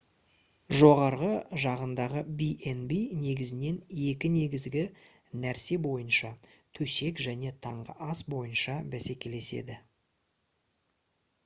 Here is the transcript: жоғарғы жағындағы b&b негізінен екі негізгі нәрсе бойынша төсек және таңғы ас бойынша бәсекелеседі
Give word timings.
жоғарғы 0.77 1.27
жағындағы 1.63 2.23
b&b 2.39 2.97
негізінен 3.25 3.77
екі 4.07 4.33
негізгі 4.39 4.83
нәрсе 5.45 5.79
бойынша 5.85 6.33
төсек 6.79 7.23
және 7.29 7.55
таңғы 7.69 7.99
ас 8.09 8.27
бойынша 8.37 8.81
бәсекелеседі 8.97 9.81